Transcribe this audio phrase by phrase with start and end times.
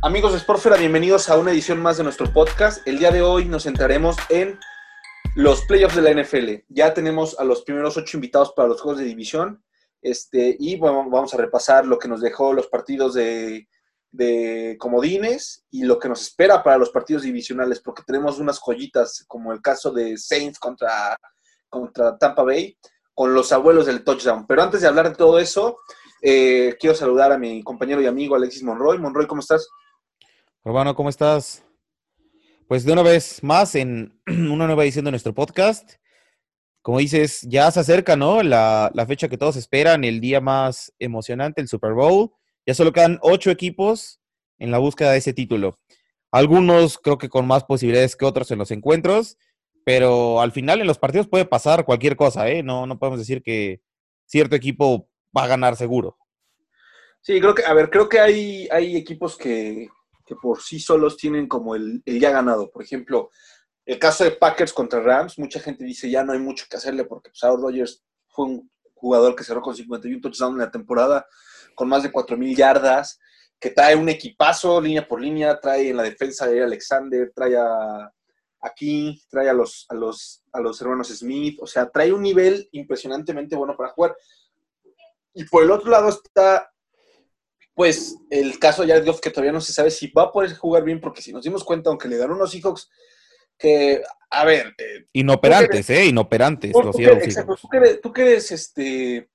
[0.00, 2.86] Amigos de Sportfera, bienvenidos a una edición más de nuestro podcast.
[2.86, 4.56] El día de hoy nos centraremos en
[5.34, 6.64] los playoffs de la NFL.
[6.68, 9.64] Ya tenemos a los primeros ocho invitados para los juegos de división.
[10.00, 13.66] Este, y bueno, vamos a repasar lo que nos dejó los partidos de,
[14.12, 19.24] de comodines y lo que nos espera para los partidos divisionales, porque tenemos unas joyitas,
[19.26, 21.16] como el caso de Saints contra,
[21.68, 22.78] contra Tampa Bay,
[23.14, 24.46] con los abuelos del touchdown.
[24.46, 25.78] Pero antes de hablar de todo eso,
[26.22, 28.98] eh, quiero saludar a mi compañero y amigo Alexis Monroy.
[28.98, 29.68] Monroy, ¿cómo estás?
[30.68, 31.64] Urbano, ¿cómo estás?
[32.66, 35.92] Pues de una vez más en una nueva edición de nuestro podcast.
[36.82, 38.42] Como dices, ya se acerca, ¿no?
[38.42, 42.32] La, la fecha que todos esperan, el día más emocionante, el Super Bowl.
[42.66, 44.20] Ya solo quedan ocho equipos
[44.58, 45.78] en la búsqueda de ese título.
[46.30, 49.38] Algunos creo que con más posibilidades que otros en los encuentros,
[49.86, 52.62] pero al final en los partidos puede pasar cualquier cosa, ¿eh?
[52.62, 53.80] No, no podemos decir que
[54.26, 56.18] cierto equipo va a ganar seguro.
[57.22, 59.88] Sí, creo que, a ver, creo que hay, hay equipos que,
[60.28, 62.70] que por sí solos tienen como el, el, ya ganado.
[62.70, 63.30] Por ejemplo,
[63.86, 67.04] el caso de Packers contra Rams, mucha gente dice ya no hay mucho que hacerle
[67.04, 71.26] porque pues, Aaron Rodgers fue un jugador que cerró con 51 touchdowns en la temporada,
[71.74, 73.18] con más de 4.000 yardas,
[73.58, 78.12] que trae un equipazo línea por línea, trae en la defensa a Alexander, trae a,
[78.60, 82.22] a King, trae a los, a, los, a los hermanos Smith, o sea, trae un
[82.22, 84.16] nivel impresionantemente bueno para jugar.
[85.32, 86.70] Y por el otro lado está,
[87.78, 90.52] pues, el caso de Jared Goff, que todavía no se sabe si va a poder
[90.56, 92.90] jugar bien, porque si nos dimos cuenta, aunque le ganó unos Seahawks,
[93.56, 94.74] que, a ver...
[94.76, 96.06] Eh, Inoperantes, ¿eh?
[96.06, 96.72] Inoperantes.
[96.74, 99.30] Los tú, exacto, tú, que eres, tú que eres, este,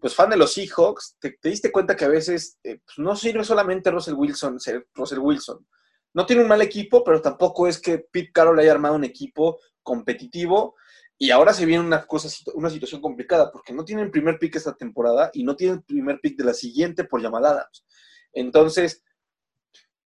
[0.00, 3.16] pues, fan de los Seahawks, te, te diste cuenta que a veces eh, pues, no
[3.16, 5.66] sirve solamente Russell Wilson ser Russell Wilson.
[6.12, 9.58] No tiene un mal equipo, pero tampoco es que Pete Carroll haya armado un equipo
[9.82, 10.76] competitivo
[11.18, 14.74] y ahora se viene una, cosa, una situación complicada porque no tienen primer pick esta
[14.74, 17.84] temporada y no tienen primer pick de la siguiente por Adams.
[18.32, 19.02] Entonces,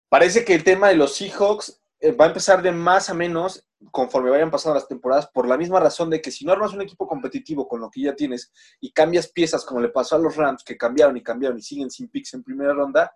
[0.09, 3.67] parece que el tema de los Seahawks eh, va a empezar de más a menos
[3.91, 6.81] conforme vayan pasando las temporadas por la misma razón de que si no armas un
[6.81, 8.51] equipo competitivo con lo que ya tienes
[8.81, 11.91] y cambias piezas como le pasó a los Rams que cambiaron y cambiaron y siguen
[11.91, 13.13] sin picks en primera ronda,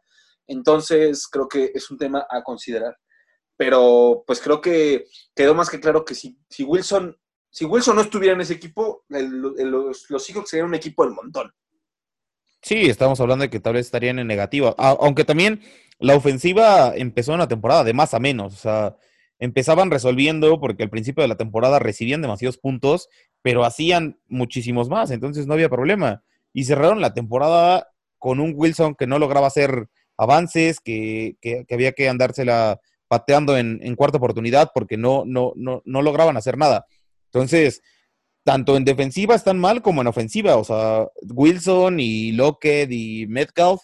[0.46, 2.98] entonces creo que es un tema a considerar.
[3.56, 7.16] Pero pues creo que quedó más que claro que si Wilson
[7.50, 11.14] si Wilson no estuviera en ese equipo, el, el, los, los serían un equipo del
[11.14, 11.52] montón.
[12.60, 14.74] Sí, estamos hablando de que tal vez estarían en negativa.
[14.78, 15.62] Aunque también
[15.98, 18.54] la ofensiva empezó en la temporada de más a menos.
[18.54, 18.96] O sea,
[19.38, 23.08] empezaban resolviendo porque al principio de la temporada recibían demasiados puntos,
[23.42, 25.10] pero hacían muchísimos más.
[25.10, 26.22] Entonces no había problema.
[26.52, 27.88] Y cerraron la temporada
[28.18, 33.56] con un Wilson que no lograba hacer avances, que, que, que había que andársela pateando
[33.56, 36.86] en, en, cuarta oportunidad porque no, no, no, no lograban hacer nada.
[37.32, 37.82] Entonces,
[38.44, 40.56] tanto en defensiva están mal como en ofensiva.
[40.56, 43.82] O sea, Wilson y Lockett y Metcalf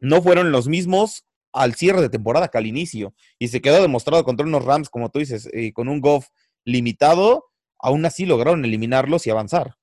[0.00, 3.14] no fueron los mismos al cierre de temporada que al inicio.
[3.38, 6.28] Y se quedó demostrado contra unos Rams, como tú dices, eh, con un Goff
[6.64, 9.74] limitado, aún así lograron eliminarlos y avanzar.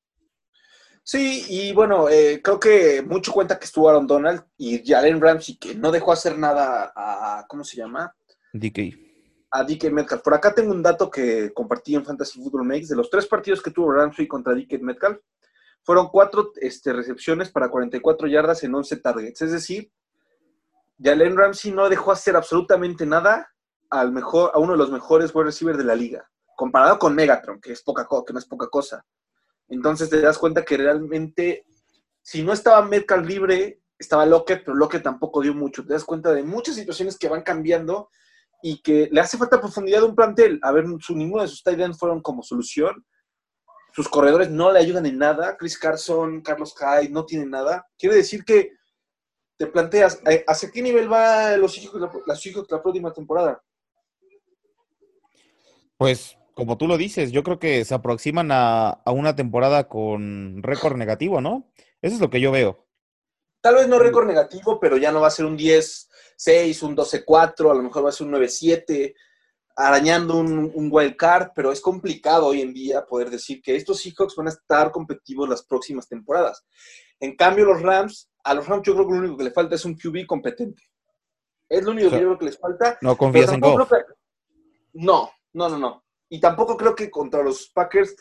[1.03, 5.55] Sí, y bueno, eh, creo que mucho cuenta que estuvo Aaron Donald y Jalen Ramsey,
[5.55, 8.13] que no dejó hacer nada a, ¿cómo se llama?
[8.53, 9.06] DK
[9.51, 10.21] a DK Metcalf.
[10.21, 12.87] Por acá tengo un dato que compartí en Fantasy Football Makes.
[12.87, 15.19] De los tres partidos que tuvo Ramsey contra DK Metcalf,
[15.83, 19.41] fueron cuatro este, recepciones para 44 yardas en 11 targets.
[19.41, 19.91] Es decir,
[21.01, 23.53] Jalen Ramsey no dejó hacer absolutamente nada
[23.89, 27.61] al mejor, a uno de los mejores wide receivers de la liga, comparado con Megatron,
[27.61, 29.05] que, es poca, que no es poca cosa.
[29.69, 31.65] Entonces te das cuenta que realmente,
[32.21, 35.85] si no estaba Metcalf libre, estaba Lockett, pero Lockett tampoco dio mucho.
[35.85, 38.09] Te das cuenta de muchas situaciones que van cambiando
[38.61, 40.59] y que le hace falta profundidad de un plantel.
[40.63, 43.05] A ver, su, ninguno de sus tight ends fueron como solución.
[43.93, 45.57] Sus corredores no le ayudan en nada.
[45.57, 47.87] Chris Carson, Carlos Hyde no tienen nada.
[47.97, 48.71] Quiere decir que
[49.57, 53.61] te planteas, eh, ¿hacia qué nivel va los hijos la, las hijos la próxima temporada?
[55.97, 60.61] Pues, como tú lo dices, yo creo que se aproximan a, a una temporada con
[60.61, 61.71] récord negativo, ¿no?
[62.01, 62.87] Eso es lo que yo veo.
[63.61, 65.57] Tal vez no récord negativo, pero ya no va a ser un
[66.37, 69.13] 10-6, un 12-4, a lo mejor va a ser un 9-7,
[69.75, 73.99] arañando un, un, wild card, pero es complicado hoy en día poder decir que estos
[73.99, 76.65] Seahawks van a estar competitivos las próximas temporadas.
[77.19, 79.75] En cambio, los Rams, a los Rams yo creo que lo único que le falta
[79.75, 80.83] es un QB competente.
[81.69, 82.97] Es lo único que yo creo que les falta.
[83.01, 83.89] No confías en Goff.
[83.89, 83.97] Que...
[84.93, 86.03] No, no, no, no.
[86.29, 88.15] Y tampoco creo que contra los Packers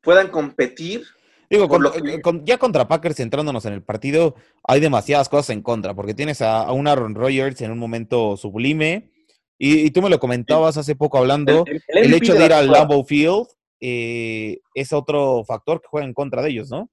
[0.00, 1.06] puedan competir
[1.54, 2.20] Digo, con, que...
[2.20, 6.42] con, ya contra Packers centrándonos en el partido, hay demasiadas cosas en contra, porque tienes
[6.42, 9.10] a, a un Aaron Rodgers en un momento sublime,
[9.58, 12.52] y, y tú me lo comentabas hace poco hablando, el, el, el hecho de ir
[12.52, 13.46] al Lambeau Field
[13.80, 16.90] eh, es otro factor que juega en contra de ellos, ¿no?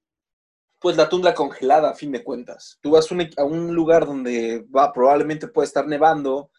[0.81, 2.79] pues la tundra congelada, a fin de cuentas.
[2.81, 3.07] Tú vas
[3.37, 6.49] a un lugar donde va, probablemente puede estar nevando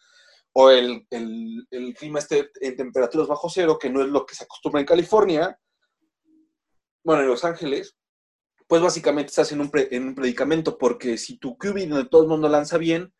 [0.53, 1.05] o el,
[1.97, 5.59] clima esté en temperaturas bajo cero, que no es lo que se acostumbra en California,
[7.03, 7.95] bueno, en Los Ángeles,
[8.67, 12.29] pues básicamente estás en un, en un predicamento, porque si tu QB donde todo el
[12.29, 13.13] mundo lanza bien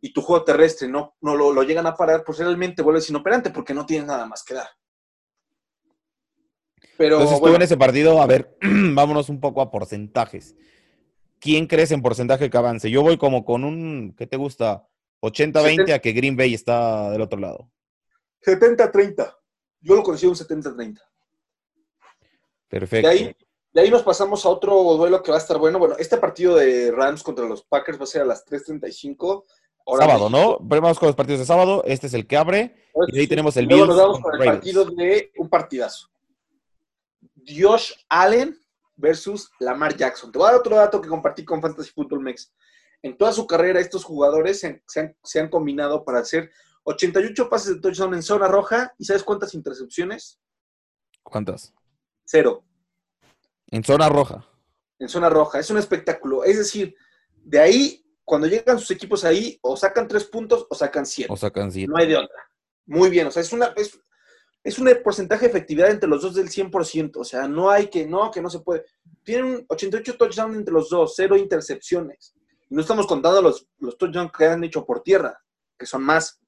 [0.00, 3.74] y tu juego terrestre no, no lo, llegan a parar, pues realmente vuelves inoperante porque
[3.74, 4.68] no tienes nada más que dar.
[6.96, 10.56] Pero, Entonces tú en ese partido, a ver, vámonos un poco a porcentajes.
[11.40, 12.90] ¿Quién crees en porcentaje que avance?
[12.90, 14.88] Yo voy como con un, ¿qué te gusta?
[15.22, 17.70] 80-20 a que Green Bay está del otro lado.
[18.44, 19.36] 70-30.
[19.80, 21.00] Yo lo considero un 70-30.
[22.68, 23.08] Perfecto.
[23.08, 23.36] De ahí,
[23.72, 25.78] de ahí nos pasamos a otro duelo que va a estar bueno.
[25.78, 29.44] Bueno, este partido de Rams contra los Packers va a ser a las 3.35.
[29.98, 30.58] Sábado, ¿no?
[30.60, 31.82] Vamos con los partidos de sábado.
[31.86, 32.76] Este es el que abre.
[33.08, 33.66] y ahí tenemos el.
[33.68, 36.10] Nos vamos con el partido de un partidazo.
[37.46, 38.58] Josh Allen
[38.96, 40.30] versus Lamar Jackson.
[40.30, 42.52] Te voy a dar otro dato que compartí con Fantasy Football Mex.
[43.02, 46.50] En toda su carrera, estos jugadores se han, combinado para hacer
[46.84, 48.92] 88 pases de touchdown en zona roja.
[48.98, 50.38] ¿Y sabes cuántas intercepciones?
[51.22, 51.72] ¿Cuántas?
[52.30, 52.62] Cero.
[53.68, 54.46] En zona roja.
[54.98, 55.60] En zona roja.
[55.60, 56.44] Es un espectáculo.
[56.44, 56.94] Es decir,
[57.36, 61.32] de ahí, cuando llegan sus equipos ahí, o sacan tres puntos o sacan siete.
[61.32, 61.90] O sacan siete.
[61.90, 62.50] No hay de otra.
[62.84, 63.28] Muy bien.
[63.28, 63.72] O sea, es una.
[64.62, 67.12] Es, un porcentaje de efectividad entre los dos del 100%.
[67.16, 68.84] O sea, no hay que, no, que no se puede.
[69.24, 72.34] Tienen 88 touchdowns entre los dos, cero intercepciones.
[72.68, 75.42] No estamos contando los, los touchdowns que han hecho por tierra,
[75.78, 76.38] que son más.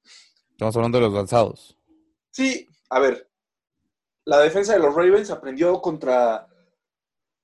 [0.51, 1.75] Estamos hablando de los lanzados.
[2.29, 3.30] Sí, a ver.
[4.25, 6.47] La defensa de los Ravens aprendió contra,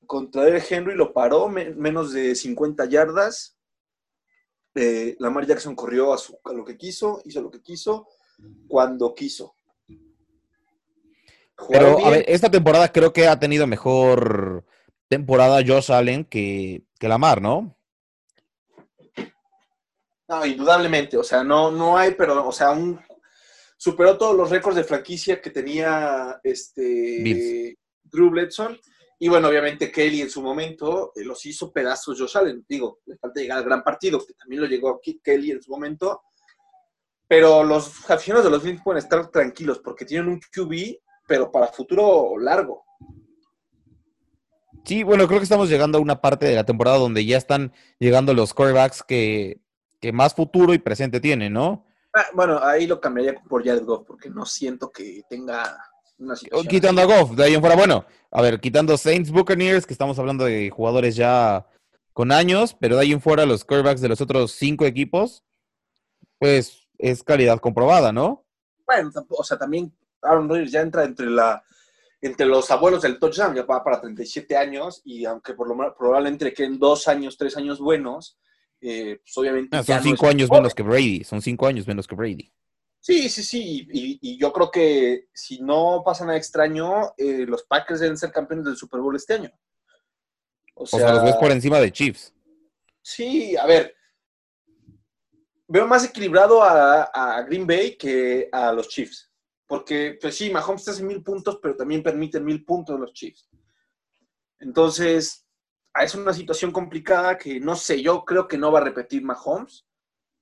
[0.06, 3.57] contra Derek Henry, lo paró menos de 50 yardas.
[4.75, 8.07] Eh, Lamar Jackson corrió a, su, a lo que quiso, hizo lo que quiso,
[8.68, 9.56] cuando quiso.
[11.69, 14.63] Pero, a ver, esta temporada creo que ha tenido mejor
[15.07, 17.75] temporada Josh Allen que, que Lamar, ¿no?
[20.27, 23.00] No, indudablemente, o sea, no, no hay, pero, o sea, un,
[23.77, 28.77] superó todos los récords de franquicia que tenía este Drew Bledson.
[29.19, 32.65] Y bueno, obviamente Kelly en su momento eh, los hizo pedazos Josh Allen.
[32.68, 35.71] Digo, le falta llegar al gran partido, que también lo llegó aquí Kelly en su
[35.71, 36.21] momento.
[37.27, 40.97] Pero los aficionados de los Bills pueden estar tranquilos porque tienen un QB,
[41.27, 42.85] pero para futuro largo.
[44.85, 47.73] Sí, bueno, creo que estamos llegando a una parte de la temporada donde ya están
[48.00, 49.62] llegando los quarterbacks que
[50.00, 51.85] que más futuro y presente tiene, ¿no?
[52.18, 55.78] Ah, bueno, ahí lo cambiaría por Jared Goff, porque no siento que tenga
[56.18, 56.68] una situación.
[56.68, 60.18] Quitando a Goff, de ahí en fuera, bueno, a ver, quitando Saints Buccaneers, que estamos
[60.18, 61.68] hablando de jugadores ya
[62.14, 65.44] con años, pero de ahí en fuera los quarterbacks de los otros cinco equipos,
[66.40, 68.48] pues es calidad comprobada, ¿no?
[68.88, 71.64] Bueno, o sea, también Aaron Rodgers ya entra entre la
[72.19, 75.94] entre los abuelos del touchdown, ya va para 37 años, y aunque por lo menos
[75.96, 78.40] probablemente queden dos años, tres años buenos,
[78.81, 79.75] eh, pues obviamente.
[79.75, 82.51] Ah, son cinco años menos que Brady, son cinco años menos que Brady.
[83.00, 88.01] Sí, sí, sí, y, yo creo que si no pasa nada extraño, eh, los Packers
[88.01, 89.51] deben ser campeones del Super Bowl este año.
[90.74, 92.33] O sea, los ves por encima de Chiefs.
[93.01, 93.95] Sí, a ver,
[95.68, 99.31] veo más equilibrado a, Green Bay que a los Chiefs.
[99.65, 103.50] Porque, pues sí, Mahomes hace mil puntos, pero también permite mil puntos los Chiefs.
[104.59, 105.46] Entonces,
[106.03, 109.85] es una situación complicada que no sé, yo creo que no va a repetir Mahomes,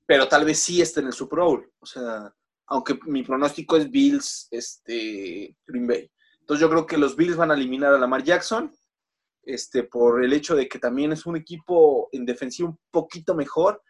[0.05, 1.71] pero tal vez sí esté en el Super Bowl.
[1.79, 2.33] O sea,
[2.67, 6.11] aunque mi pronóstico es Bills, este, Green Bay.
[6.39, 8.71] Entonces yo creo que los Bills van a eliminar a Lamar Jackson,
[9.43, 13.81] este, por el hecho de que también es un equipo en defensiva un poquito mejor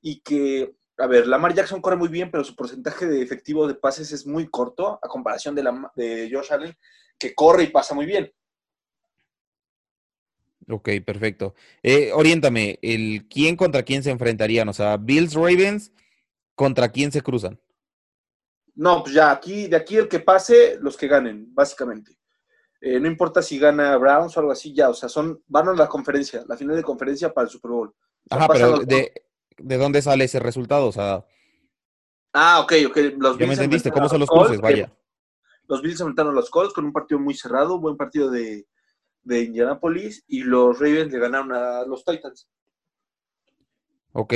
[0.00, 3.74] y que, a ver, Lamar Jackson corre muy bien, pero su porcentaje de efectivo de
[3.74, 6.76] pases es muy corto a comparación de, la, de Josh Allen,
[7.18, 8.32] que corre y pasa muy bien.
[10.68, 11.54] Ok, perfecto.
[11.82, 15.92] Eh, oriéntame, el quién contra quién se enfrentarían, o sea, Bills Ravens
[16.54, 17.60] contra quién se cruzan.
[18.74, 22.16] No, pues ya aquí, de aquí el que pase, los que ganen, básicamente.
[22.80, 25.72] Eh, no importa si gana Browns o algo así, ya, o sea, son, van a
[25.72, 27.94] la conferencia, la final de conferencia para el Super Bowl.
[28.30, 29.12] Ajá, pero de,
[29.58, 30.86] dónde sale ese resultado?
[30.86, 31.24] O sea.
[32.32, 32.96] Ah, ok, ok.
[33.18, 34.60] Los ya me entendiste, ¿cómo son los cruces?
[34.60, 34.92] Vaya.
[35.68, 38.66] Los Bills enfrentaron a los Colts con un partido muy cerrado, buen partido de,
[39.22, 42.48] de Indianapolis y los Ravens le ganaron a los Titans.
[44.12, 44.34] Ok.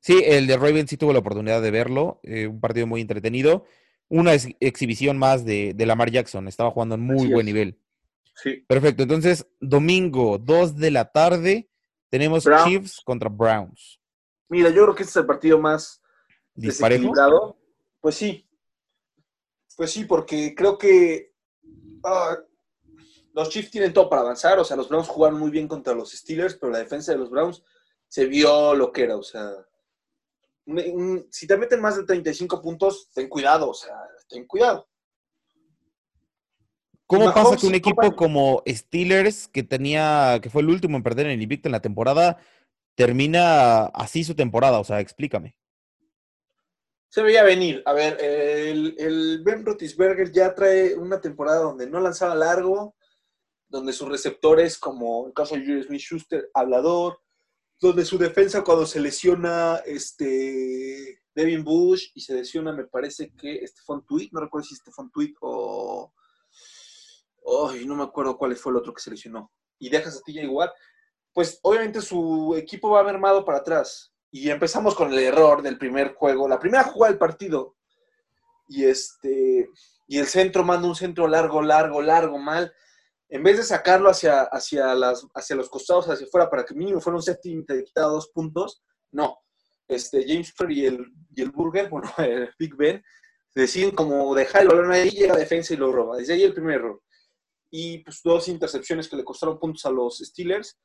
[0.00, 2.20] Sí, el de Ravens sí tuvo la oportunidad de verlo.
[2.22, 3.64] Eh, un partido muy entretenido.
[4.08, 6.46] Una exhibición más de, de, Lamar Jackson.
[6.46, 7.80] Estaba jugando en muy buen nivel.
[8.34, 8.64] Sí.
[8.68, 9.02] Perfecto.
[9.02, 11.70] Entonces, domingo, 2 de la tarde,
[12.08, 14.00] tenemos Chiefs contra Browns.
[14.48, 16.00] Mira, yo creo que este es el partido más
[16.54, 17.58] desequilibrado.
[18.00, 18.48] Pues sí.
[19.76, 21.32] Pues sí, porque creo que
[22.04, 22.38] ah,
[23.36, 26.10] los Chiefs tienen todo para avanzar, o sea, los Browns jugaron muy bien contra los
[26.10, 27.62] Steelers, pero la defensa de los Browns
[28.08, 29.52] se vio lo que era, o sea,
[31.30, 33.94] si te meten más de 35 puntos, ten cuidado, o sea,
[34.26, 34.88] ten cuidado.
[37.06, 41.26] ¿Cómo pasa que un equipo como Steelers, que tenía, que fue el último en perder
[41.26, 42.38] en el Invicto en la temporada,
[42.94, 44.80] termina así su temporada?
[44.80, 45.56] O sea, explícame.
[47.10, 47.82] Se veía venir.
[47.84, 52.96] A ver, el, el Ben Rotisberger ya trae una temporada donde no lanzaba largo,
[53.68, 57.20] donde sus receptores, como el caso de Julius Smith Schuster, hablador,
[57.80, 63.66] donde su defensa cuando se lesiona este Devin Bush y se lesiona, me parece que
[63.66, 66.12] Stephon Tweet, no recuerdo si Stephon Tweet o
[67.86, 70.72] no me acuerdo cuál fue el otro que se lesionó, y deja Satilla igual,
[71.32, 74.12] pues obviamente su equipo va armado para atrás.
[74.30, 77.76] Y empezamos con el error del primer juego, la primera jugada del partido.
[78.68, 79.68] Y este
[80.08, 82.72] y el centro manda un centro largo, largo, largo, mal.
[83.28, 87.00] En vez de sacarlo hacia, hacia, las, hacia los costados, hacia afuera, para que mínimo
[87.00, 89.38] fuera un y te dos puntos, no.
[89.88, 93.02] Este, James Fair y el, y el Burger, bueno, el Big Ben,
[93.54, 96.18] deciden como dejar el balón ahí, llega a defensa y lo roba.
[96.18, 97.00] Desde ahí el primer error
[97.70, 100.78] y pues dos intercepciones que le costaron puntos a los Steelers.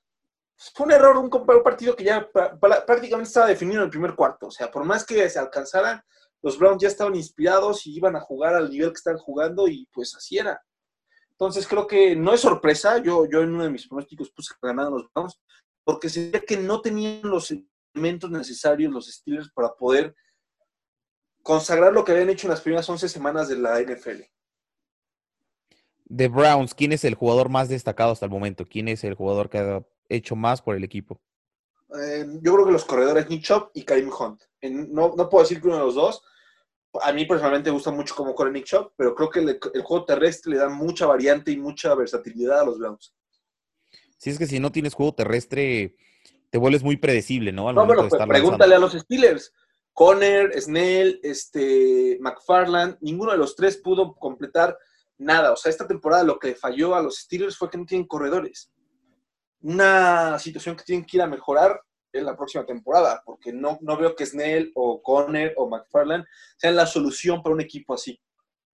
[0.75, 1.29] Fue un error, un,
[1.63, 4.48] partido que ya prácticamente estaba definido en el primer cuarto.
[4.48, 6.01] O sea, por más que se alcanzaran,
[6.41, 9.88] los Browns ya estaban inspirados y iban a jugar al nivel que están jugando y
[9.91, 10.62] pues así era.
[11.41, 13.00] Entonces creo que no es sorpresa.
[13.00, 15.41] Yo, yo en uno de mis pronósticos puse ganando los Browns
[15.83, 17.51] porque se veía que no tenían los
[17.95, 20.15] elementos necesarios los Steelers para poder
[21.41, 24.21] consagrar lo que habían hecho en las primeras 11 semanas de la NFL
[26.12, 28.65] de Browns, ¿quién es el jugador más destacado hasta el momento?
[28.65, 31.21] ¿Quién es el jugador que ha hecho más por el equipo?
[31.98, 34.41] Eh, yo creo que los corredores Nick Chop y Karim Hunt.
[34.62, 36.21] no, puedo decir que uno de los dos.
[37.01, 40.05] A mí personalmente me gusta mucho cómo corre Nick Chop, pero creo que el, juego
[40.05, 43.13] terrestre le da mucha variante y mucha versatilidad a los Browns.
[44.17, 45.95] Si es que si no tienes juego terrestre,
[46.50, 47.71] te vuelves muy predecible, ¿no?
[47.71, 49.53] no, bueno, pues pregúntale a los Steelers.
[49.93, 54.77] Conner, Snell, este, McFarland, ninguno de los tres pudo completar
[55.17, 55.53] nada.
[55.53, 58.71] O sea, esta temporada lo que falló a los Steelers fue que no tienen corredores.
[59.62, 61.81] Una situación que tienen que ir a mejorar
[62.13, 66.25] en la próxima temporada, porque no, no veo que Snell o Conner o McFarland
[66.58, 68.20] sean la solución para un equipo así.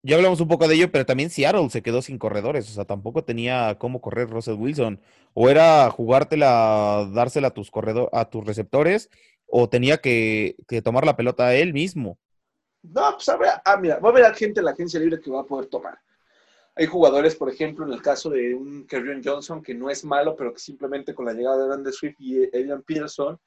[0.03, 2.85] Ya hablamos un poco de ello, pero también Seattle se quedó sin corredores, o sea,
[2.85, 5.01] tampoco tenía cómo correr Russell Wilson.
[5.33, 9.09] O era jugártela, dársela a tus corredores, a tus receptores,
[9.47, 12.17] o tenía que, tomar la pelota él mismo.
[12.83, 15.31] No, pues a ver, ah, mira, va a haber gente en la agencia libre que
[15.31, 15.97] va a poder tomar.
[16.77, 20.35] Hay jugadores, por ejemplo, en el caso de un Kerryon Johnson, que no es malo,
[20.35, 23.39] pero que simplemente con la llegada de Brandon Swift y Adrian Peterson,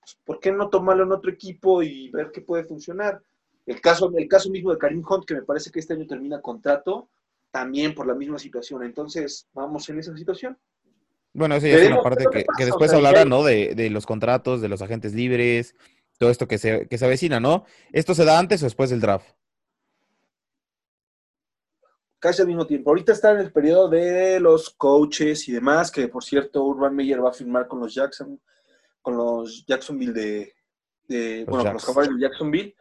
[0.00, 3.22] pues, ¿por qué no tomarlo en otro equipo y ver qué puede funcionar?
[3.64, 6.42] El caso, el caso mismo de Karim Hunt, que me parece que este año termina
[6.42, 7.08] contrato,
[7.50, 8.82] también por la misma situación.
[8.82, 10.58] Entonces, vamos en esa situación.
[11.32, 13.42] Bueno, eso ya es una parte que, después hablará, ¿no?
[13.42, 15.74] De, de, los contratos, de los agentes libres,
[16.18, 17.64] todo esto que se, que se avecina, ¿no?
[17.92, 19.26] ¿Esto se da antes o después del draft?
[22.24, 22.88] Casi al mismo tiempo.
[22.88, 27.22] Ahorita está en el periodo de los coaches y demás, que por cierto, Urban Meyer
[27.22, 28.40] va a firmar con los Jackson,
[29.02, 30.54] con los Jacksonville
[31.06, 32.74] de, bueno, con los de Jacksonville,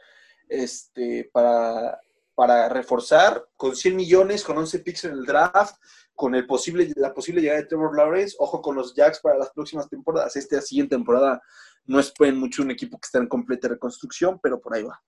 [0.47, 2.00] este, para,
[2.33, 5.75] para reforzar con 100 millones, con 11 picks en el draft,
[6.15, 9.50] con el posible, la posible llegada de Trevor Lawrence, ojo con los Jacks para las
[9.50, 10.38] próximas temporadas.
[10.38, 11.41] Esta siguiente temporada
[11.83, 15.03] no esperen mucho un equipo que está en completa reconstrucción, pero por ahí va.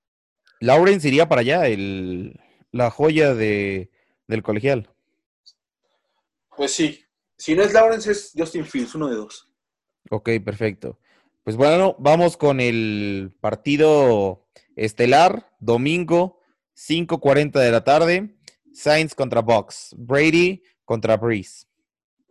[0.59, 2.37] Lawrence iría para allá, el,
[2.73, 3.91] la joya de,
[4.27, 4.89] del colegial.
[6.55, 7.01] Pues sí.
[7.37, 9.49] Si no es Lawrence, es Justin Fields, uno de dos.
[10.09, 10.99] Ok, perfecto.
[11.43, 16.39] Pues bueno, vamos con el partido estelar, domingo,
[16.75, 18.37] 5.40 de la tarde.
[18.73, 19.95] Saints contra Box.
[19.97, 21.65] Brady contra Breeze.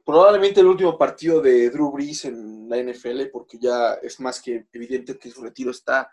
[0.04, 4.66] Probablemente el último partido de Drew Brees en la NFL, porque ya es más que
[4.72, 6.10] evidente que su retiro está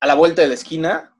[0.00, 1.14] a la vuelta de la esquina.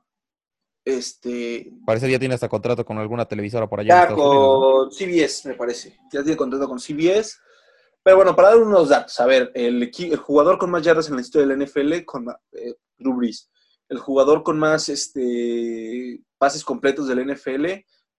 [0.84, 1.72] Este.
[1.86, 4.08] Parece que ya tiene hasta contrato con alguna televisora por allá.
[4.08, 5.96] Ya con CBS, me parece.
[6.12, 7.36] Ya tiene contrato con CBS.
[8.02, 11.14] Pero bueno, para dar unos datos, a ver, el, el jugador con más yardas en
[11.14, 13.48] la historia de la NFL, con eh, Drew Brees.
[13.88, 17.66] El jugador con más este, pases completos de la NFL,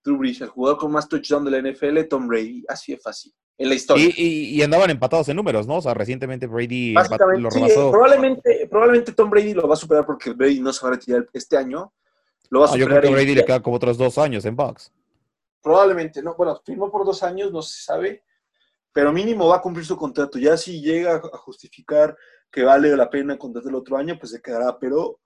[0.02, 0.40] Drew Brees.
[0.40, 2.64] El jugador con más touchdown de la NFL, Tom Brady.
[2.66, 3.34] Así de fácil.
[3.58, 4.10] En la historia.
[4.16, 5.76] Y, andaban empatados en números, ¿no?
[5.76, 7.90] O sea, recientemente Brady lo rebasó.
[7.90, 11.28] probablemente, probablemente Tom Brady lo va a superar porque Brady no se va a retirar
[11.32, 11.92] este año
[12.52, 14.92] Ah, yo creo que Brady le queda como otros dos años en Bucks.
[15.62, 16.34] Probablemente, no.
[16.34, 18.22] Bueno, firmó por dos años, no se sabe.
[18.92, 20.38] Pero mínimo va a cumplir su contrato.
[20.38, 22.16] Ya si llega a justificar
[22.50, 24.78] que vale la pena contratar el otro año, pues se quedará.
[24.78, 25.20] Pero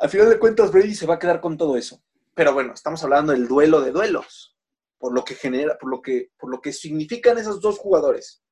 [0.00, 2.02] al final de cuentas, Brady se va a quedar con todo eso.
[2.34, 4.56] Pero bueno, estamos hablando del duelo de duelos.
[4.98, 8.42] por lo que genera, por lo que, por lo que significan esos dos jugadores.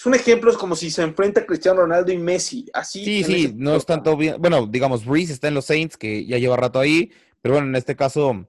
[0.00, 2.64] Es un ejemplo, es como si se enfrenta Cristiano Ronaldo y Messi.
[2.72, 4.36] Así sí, sí, no es tanto bien.
[4.38, 7.76] Bueno, digamos, Breeze está en los Saints, que ya lleva rato ahí, pero bueno, en
[7.76, 8.48] este caso,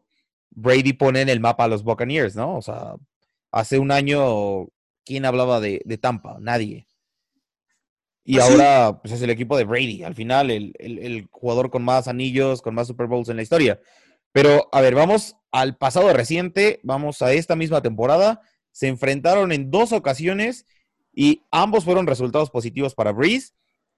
[0.51, 2.55] Brady pone en el mapa a los Buccaneers, ¿no?
[2.55, 2.95] O sea,
[3.51, 4.69] hace un año,
[5.03, 6.37] ¿quién hablaba de, Tampa?
[6.39, 6.87] Nadie.
[8.23, 11.83] Y ¿Ah, ahora pues, es el equipo de Brady, al final, el, el, jugador con
[11.83, 13.81] más anillos, con más Super Bowls en la historia.
[14.31, 18.39] Pero, a ver, vamos al pasado reciente, vamos a esta misma temporada.
[18.71, 20.65] Se enfrentaron en dos ocasiones
[21.13, 23.53] y ambos fueron resultados positivos para Breeze.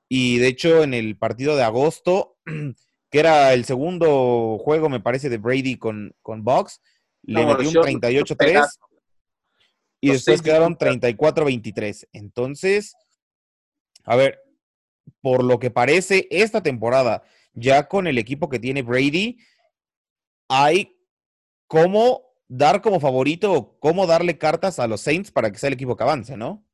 [0.09, 2.37] Y de hecho, en el partido de agosto,
[3.09, 6.81] que era el segundo juego, me parece, de Brady con, con Box,
[7.23, 8.67] le metió un 38-3
[10.01, 12.09] y después quedaron 34-23.
[12.11, 12.93] Entonces,
[14.03, 14.41] a ver,
[15.21, 19.37] por lo que parece, esta temporada, ya con el equipo que tiene Brady,
[20.49, 20.97] hay
[21.67, 25.75] cómo dar como favorito o cómo darle cartas a los Saints para que sea el
[25.75, 26.65] equipo que avance, ¿no?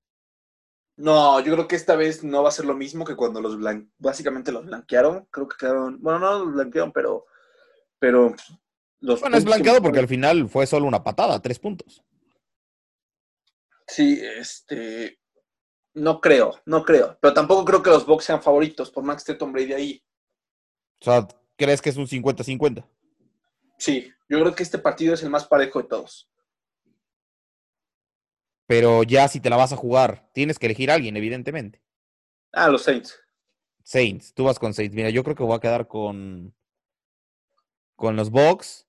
[0.99, 3.57] No, yo creo que esta vez no va a ser lo mismo que cuando los
[3.97, 5.27] básicamente los blanquearon.
[5.31, 7.25] Creo que quedaron, bueno, no los blanquearon, pero,
[7.99, 8.35] pero
[8.99, 12.03] los bueno, es blanqueado porque al final fue solo una patada, tres puntos.
[13.87, 15.21] Sí, este,
[15.93, 19.19] no creo, no creo, pero tampoco creo que los Bucks sean favoritos, por más que
[19.19, 20.03] esté Tom Brady ahí.
[20.99, 21.25] O sea,
[21.55, 22.85] ¿crees que es un 50-50?
[23.77, 26.29] Sí, yo creo que este partido es el más parejo de todos.
[28.69, 31.81] Pero ya si te la vas a jugar, tienes que elegir a alguien, evidentemente.
[32.51, 33.19] Ah, los Saints.
[33.83, 34.95] Saints, tú vas con Saints.
[34.95, 36.53] Mira, yo creo que voy a quedar con,
[37.95, 38.87] con los Bucks.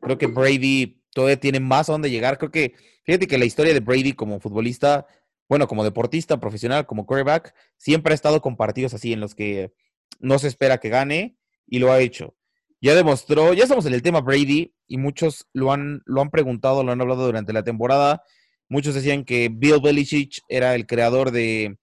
[0.00, 2.38] Creo que Brady todavía tiene más a dónde llegar.
[2.38, 5.08] Creo que, fíjate que la historia de Brady como futbolista,
[5.48, 9.72] bueno, como deportista profesional, como quarterback, siempre ha estado con partidos así en los que
[10.20, 12.36] no se espera que gane y lo ha hecho.
[12.80, 16.84] Ya demostró, ya estamos en el tema Brady y muchos lo han, lo han preguntado,
[16.84, 18.22] lo han hablado durante la temporada.
[18.68, 21.78] Muchos decían que Bill Belichick era el creador de,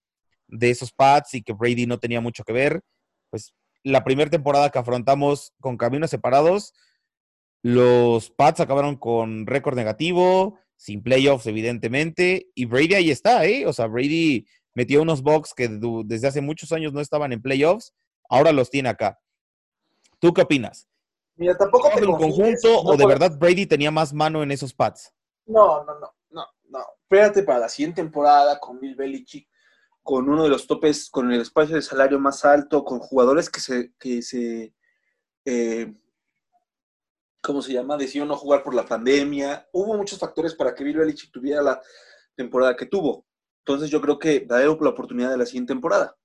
[0.48, 2.82] de esos pads y que Brady no tenía mucho que ver.
[3.30, 6.74] Pues la primera temporada que afrontamos con caminos separados,
[7.62, 13.66] los Pats acabaron con récord negativo, sin playoffs, evidentemente, y Brady ahí está, ¿eh?
[13.66, 15.68] O sea, Brady metió unos box que
[16.04, 17.94] desde hace muchos años no estaban en playoffs,
[18.28, 19.18] ahora los tiene acá.
[20.18, 20.88] ¿Tú qué opinas?
[21.36, 25.12] Mira, tampoco te conjunto o de verdad Brady tenía más mano en esos pads?
[25.46, 26.14] No, no, no,
[26.78, 26.86] no.
[27.02, 29.48] Espérate para la siguiente temporada con Bill Belichick,
[30.02, 33.60] con uno de los topes, con el espacio de salario más alto, con jugadores que
[33.60, 34.74] se, que se
[35.44, 35.92] eh,
[37.44, 37.96] ¿cómo se llama?
[37.96, 39.68] Decidió no jugar por la pandemia.
[39.72, 41.80] Hubo muchos factores para que Bill Belichick tuviera la
[42.34, 43.26] temporada que tuvo.
[43.58, 46.16] Entonces yo creo que daré la oportunidad de la siguiente temporada.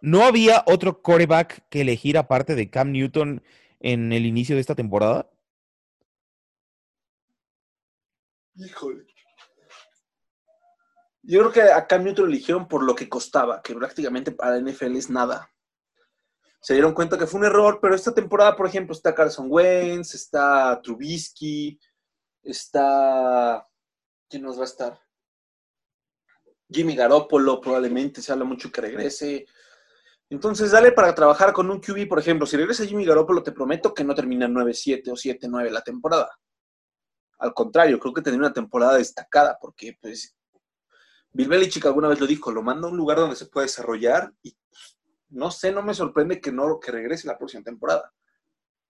[0.00, 3.42] ¿No había otro quarterback que elegir aparte de Cam Newton
[3.80, 5.30] en el inicio de esta temporada?
[8.56, 9.03] Híjole.
[11.26, 14.70] Yo creo que a Cam Newton eligieron por lo que costaba, que prácticamente para la
[14.70, 15.50] NFL es nada.
[16.60, 20.14] Se dieron cuenta que fue un error, pero esta temporada, por ejemplo, está Carson Wentz,
[20.14, 21.78] está Trubisky,
[22.42, 23.66] está...
[24.28, 25.00] ¿Quién nos va a estar?
[26.70, 29.46] Jimmy Garoppolo probablemente, se habla mucho que regrese.
[30.28, 32.46] Entonces, dale para trabajar con un QB, por ejemplo.
[32.46, 36.30] Si regresa Jimmy Garoppolo, te prometo que no termina 9-7 o 7-9 la temporada.
[37.38, 40.34] Al contrario, creo que tendría una temporada destacada, porque pues
[41.34, 44.32] Bill Belichick alguna vez lo dijo, lo manda a un lugar donde se puede desarrollar
[44.42, 44.56] y
[45.30, 48.10] no sé, no me sorprende que no que regrese la próxima temporada.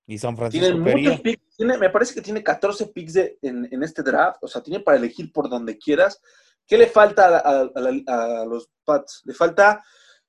[0.06, 0.66] Y San Francisco.
[0.66, 4.62] Tiene muchos picks, me parece que tiene 14 picks en, en, este draft, o sea,
[4.62, 6.20] tiene para elegir por donde quieras.
[6.66, 9.22] ¿Qué le falta a, a los Pats?
[9.24, 9.82] Le falta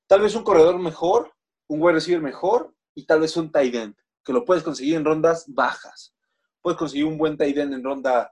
[0.08, 1.34] Tal vez un corredor mejor,
[1.67, 5.06] un wide receiver mejor y tal vez un tight end, que lo puedes conseguir en
[5.06, 6.13] rondas bajas.
[6.62, 8.32] Puedes conseguir un buen tight end en ronda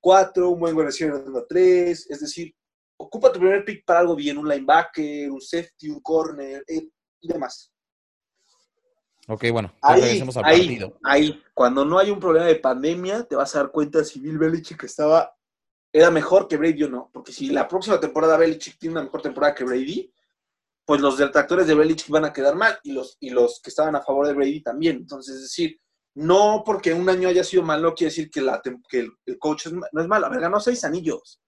[0.00, 2.54] 4, un buen wide receiver en ronda 3, es decir,
[2.98, 6.88] ocupa tu primer pick para algo bien, un linebacker, un safety, un corner eh,
[7.20, 7.72] y demás.
[9.30, 13.54] Ok, bueno, ahí, al ahí, ahí, cuando no hay un problema de pandemia, te vas
[13.54, 15.36] a dar cuenta si Bill Belichick estaba,
[15.92, 17.10] era mejor que Brady o no.
[17.12, 20.10] Porque si la próxima temporada Belichick tiene una mejor temporada que Brady,
[20.86, 23.94] pues los detractores de Belichick van a quedar mal y los, y los que estaban
[23.96, 24.96] a favor de Brady también.
[24.96, 25.78] Entonces, es decir,
[26.14, 30.00] no porque un año haya sido malo quiere decir que, la, que el, coach no
[30.00, 30.24] es malo.
[30.24, 31.38] A ver, ganó seis anillos.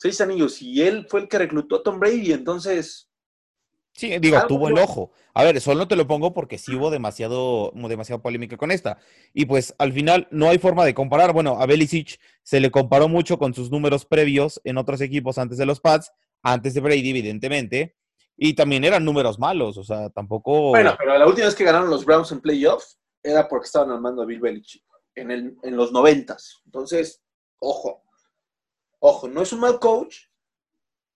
[0.00, 0.62] Seis anillos.
[0.62, 3.06] Y él fue el que reclutó a Tom Brady, entonces...
[3.92, 5.10] Sí, digo, tuvo el ojo.
[5.34, 8.98] A ver, solo te lo pongo porque sí hubo demasiado, demasiado polémica con esta.
[9.34, 11.34] Y pues al final no hay forma de comparar.
[11.34, 15.58] Bueno, a Belichick se le comparó mucho con sus números previos en otros equipos antes
[15.58, 17.96] de los Pats antes de Brady, evidentemente.
[18.38, 20.70] Y también eran números malos, o sea, tampoco.
[20.70, 24.22] Bueno, pero la última vez que ganaron los Browns en playoffs era porque estaban armando
[24.22, 24.82] a Bill Belichick.
[25.14, 26.62] en, el, en los noventas.
[26.64, 27.22] Entonces,
[27.58, 28.02] ojo,
[29.00, 30.26] ojo, no es un mal coach,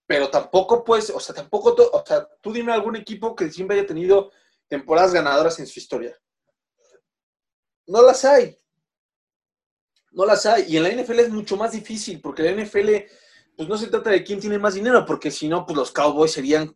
[0.05, 3.87] pero tampoco pues, o sea, tampoco, o sea, tú dime algún equipo que siempre haya
[3.87, 4.31] tenido
[4.67, 6.17] temporadas ganadoras en su historia.
[7.87, 8.59] No las hay.
[10.11, 10.65] No las hay.
[10.67, 12.89] Y en la NFL es mucho más difícil, porque la NFL,
[13.55, 16.31] pues no se trata de quién tiene más dinero, porque si no, pues los Cowboys
[16.31, 16.75] serían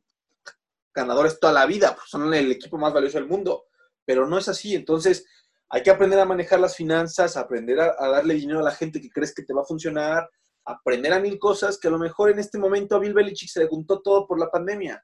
[0.94, 3.66] ganadores toda la vida, pues son el equipo más valioso del mundo.
[4.06, 4.76] Pero no es así.
[4.76, 5.26] Entonces,
[5.70, 9.10] hay que aprender a manejar las finanzas, aprender a, darle dinero a la gente que
[9.10, 10.30] crees que te va a funcionar,
[10.72, 13.62] aprender a mil cosas que a lo mejor en este momento a Bill Belichick se
[13.62, 15.04] le juntó todo por la pandemia.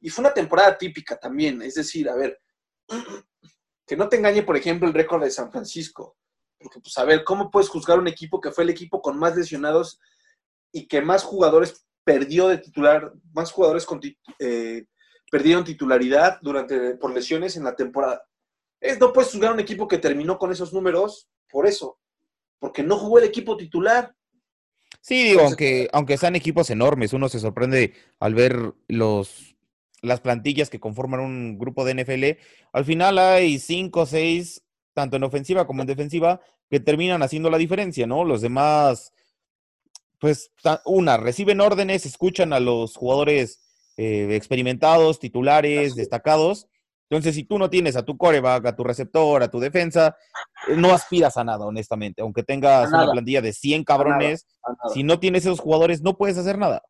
[0.00, 1.62] Y fue una temporada típica también.
[1.62, 2.40] Es decir, a ver,
[3.86, 6.16] que no te engañe, por ejemplo, el récord de San Francisco.
[6.58, 9.36] Porque, pues, a ver, ¿cómo puedes juzgar un equipo que fue el equipo con más
[9.36, 10.00] lesionados
[10.72, 13.86] y que más jugadores perdió de titular, más jugadores
[14.38, 14.86] eh,
[15.30, 18.24] perdieron titularidad durante, por lesiones en la temporada?
[18.80, 21.98] Es, no puedes juzgar un equipo que terminó con esos números por eso,
[22.58, 24.14] porque no jugó el equipo titular.
[25.04, 29.54] Sí, digo, aunque, aunque sean equipos enormes, uno se sorprende al ver los,
[30.00, 32.40] las plantillas que conforman un grupo de NFL.
[32.72, 34.62] Al final hay cinco o seis,
[34.94, 36.40] tanto en ofensiva como en defensiva,
[36.70, 38.24] que terminan haciendo la diferencia, ¿no?
[38.24, 39.12] Los demás,
[40.20, 40.52] pues,
[40.86, 43.60] una, reciben órdenes, escuchan a los jugadores
[43.98, 46.66] eh, experimentados, titulares, destacados,
[47.16, 50.16] entonces, si tú no tienes a tu coreback, a tu receptor, a tu defensa,
[50.68, 52.22] eh, no aspiras a nada, honestamente.
[52.22, 54.46] Aunque tengas una plantilla de 100 cabrones,
[54.92, 56.82] si no tienes esos jugadores, no puedes hacer nada.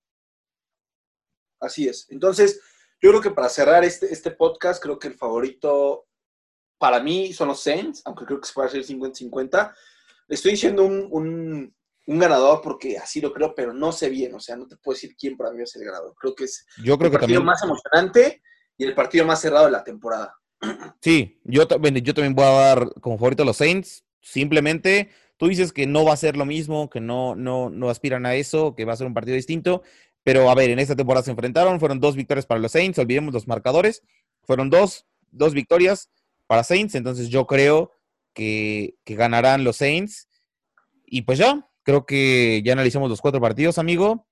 [1.60, 2.06] Así es.
[2.10, 2.60] Entonces,
[3.00, 6.06] yo creo que para cerrar este, este podcast, creo que el favorito
[6.78, 9.74] para mí son los Saints, aunque creo que se puede hacer 50-50.
[10.28, 11.74] Estoy diciendo un,
[12.06, 14.34] ganador porque así lo creo, pero no sé bien.
[14.34, 16.14] O sea, no te puedo decir quién para mí es el ganador.
[16.18, 17.46] Creo que es yo creo el que partido también...
[17.46, 18.42] más emocionante
[18.76, 20.36] y el partido más cerrado de la temporada.
[21.00, 24.04] Sí, yo, yo también voy a dar como favorito a los Saints.
[24.20, 28.26] Simplemente tú dices que no va a ser lo mismo, que no, no, no aspiran
[28.26, 29.82] a eso, que va a ser un partido distinto.
[30.22, 33.34] Pero a ver, en esta temporada se enfrentaron, fueron dos victorias para los Saints, olvidemos
[33.34, 34.02] los marcadores.
[34.42, 36.10] Fueron dos, dos victorias
[36.46, 37.92] para Saints, entonces yo creo
[38.32, 40.28] que, que ganarán los Saints.
[41.04, 44.26] Y pues ya, creo que ya analizamos los cuatro partidos, amigo.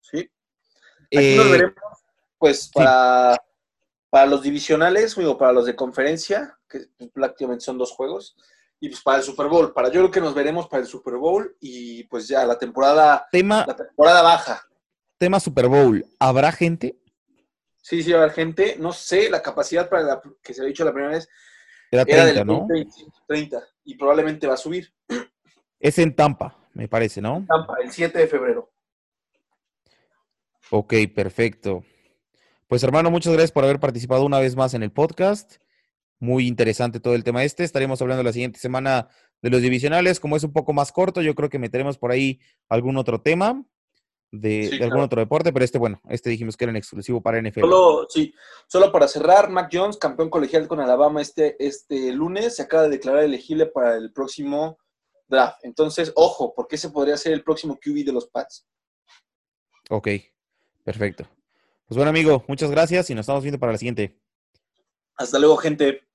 [0.00, 0.30] Sí.
[1.06, 1.74] Aquí nos eh, veremos,
[2.38, 3.36] pues, para
[4.12, 6.80] para los divisionales, digo, para los de conferencia, que
[7.14, 8.36] prácticamente son dos juegos,
[8.78, 9.72] y pues para el Super Bowl.
[9.72, 13.26] Para yo creo que nos veremos para el Super Bowl y pues ya la temporada,
[13.32, 14.68] tema, la temporada baja.
[15.16, 16.98] Tema Super Bowl, ¿habrá gente?
[17.80, 18.76] Sí, sí, haber gente.
[18.78, 21.26] No sé, la capacidad para la que se ha dicho la primera vez
[21.90, 22.66] era 30, ¿no?
[23.26, 24.92] 30, y probablemente va a subir.
[25.80, 27.46] Es en Tampa, me parece, ¿no?
[27.48, 28.70] Tampa, el 7 de febrero.
[30.68, 31.82] Ok, perfecto.
[32.72, 35.56] Pues hermano, muchas gracias por haber participado una vez más en el podcast.
[36.18, 37.64] Muy interesante todo el tema este.
[37.64, 39.10] Estaremos hablando la siguiente semana
[39.42, 40.18] de los divisionales.
[40.18, 43.62] Como es un poco más corto, yo creo que meteremos por ahí algún otro tema
[44.30, 47.60] de, algún otro deporte, pero este, bueno, este dijimos que era en exclusivo para NFL.
[47.60, 48.32] Solo, sí,
[48.66, 52.88] solo para cerrar, Mac Jones, campeón colegial con Alabama este, este lunes, se acaba de
[52.88, 54.78] declarar elegible para el próximo
[55.28, 55.58] draft.
[55.62, 58.66] Entonces, ojo, porque ese podría ser el próximo QB de los Pats.
[59.90, 60.08] Ok,
[60.84, 61.28] perfecto.
[61.92, 64.18] Pues bueno, amigo, muchas gracias y nos estamos viendo para la siguiente.
[65.14, 66.08] Hasta luego, gente.